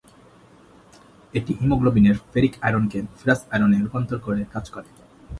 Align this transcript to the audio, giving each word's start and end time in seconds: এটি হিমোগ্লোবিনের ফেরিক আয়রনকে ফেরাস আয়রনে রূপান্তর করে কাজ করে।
এটি 1.33 1.51
হিমোগ্লোবিনের 1.59 2.17
ফেরিক 2.31 2.53
আয়রনকে 2.61 2.99
ফেরাস 3.17 3.41
আয়রনে 3.53 3.77
রূপান্তর 3.79 4.17
করে 4.25 4.41
কাজ 4.53 4.65
করে। 4.69 4.89